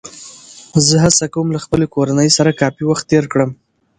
زه 0.87 0.95
هڅه 1.03 1.25
کوم 1.33 1.47
له 1.55 1.59
خپلې 1.65 1.85
کورنۍ 1.95 2.29
سره 2.37 2.57
کافي 2.61 2.83
وخت 2.87 3.05
تېر 3.11 3.23
کړم 3.31 3.51